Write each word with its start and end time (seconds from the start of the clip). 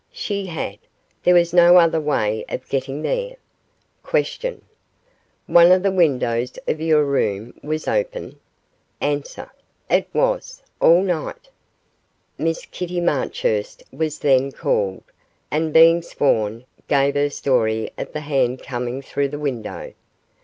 She 0.11 0.47
had. 0.47 0.79
There 1.21 1.35
was 1.35 1.53
no 1.53 1.77
other 1.77 2.01
way 2.01 2.43
of 2.49 2.67
getting 2.69 3.03
there. 3.03 3.35
Q. 4.03 4.63
One 5.45 5.71
of 5.71 5.83
the 5.83 5.91
windows 5.91 6.53
of 6.67 6.81
your 6.81 7.03
room 7.03 7.53
was 7.61 7.87
open? 7.87 8.39
A. 8.99 9.21
It 9.91 10.07
was 10.11 10.63
all 10.79 11.03
night. 11.03 11.49
Miss 12.35 12.65
Kitty 12.65 12.99
Marchurst 12.99 13.83
was 13.93 14.17
then 14.17 14.51
called, 14.51 15.03
and 15.51 15.71
being 15.71 16.01
sworn, 16.01 16.65
gave 16.87 17.13
her 17.13 17.29
story 17.29 17.91
of 17.95 18.11
the 18.11 18.21
hand 18.21 18.63
coming 18.63 19.03
through 19.03 19.27
the 19.27 19.37
window. 19.37 19.93